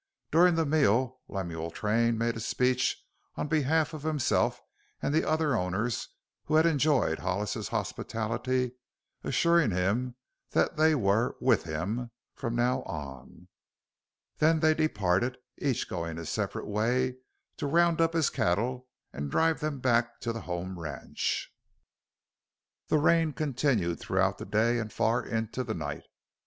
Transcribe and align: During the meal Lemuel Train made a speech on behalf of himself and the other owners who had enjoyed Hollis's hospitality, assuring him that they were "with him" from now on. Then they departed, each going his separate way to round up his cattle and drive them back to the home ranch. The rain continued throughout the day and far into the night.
During 0.31 0.55
the 0.55 0.65
meal 0.65 1.19
Lemuel 1.27 1.69
Train 1.69 2.17
made 2.17 2.35
a 2.35 2.39
speech 2.39 3.05
on 3.35 3.47
behalf 3.47 3.93
of 3.93 4.01
himself 4.01 4.59
and 4.99 5.13
the 5.13 5.23
other 5.23 5.55
owners 5.55 6.07
who 6.45 6.55
had 6.55 6.65
enjoyed 6.65 7.19
Hollis's 7.19 7.67
hospitality, 7.67 8.71
assuring 9.23 9.69
him 9.69 10.15
that 10.53 10.75
they 10.75 10.95
were 10.95 11.35
"with 11.39 11.65
him" 11.65 12.09
from 12.33 12.55
now 12.55 12.81
on. 12.81 13.47
Then 14.39 14.59
they 14.59 14.73
departed, 14.73 15.37
each 15.59 15.87
going 15.87 16.17
his 16.17 16.29
separate 16.31 16.65
way 16.65 17.17
to 17.57 17.67
round 17.67 18.01
up 18.01 18.13
his 18.13 18.31
cattle 18.31 18.87
and 19.13 19.29
drive 19.29 19.59
them 19.59 19.77
back 19.79 20.19
to 20.21 20.33
the 20.33 20.41
home 20.41 20.79
ranch. 20.79 21.53
The 22.87 22.97
rain 22.97 23.33
continued 23.33 23.99
throughout 23.99 24.39
the 24.39 24.45
day 24.47 24.79
and 24.79 24.91
far 24.91 25.23
into 25.23 25.63
the 25.63 25.75
night. 25.75 26.05